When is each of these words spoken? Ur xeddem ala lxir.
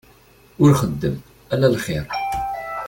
Ur 0.63 0.71
xeddem 0.81 1.15
ala 1.53 1.67
lxir. 1.73 2.05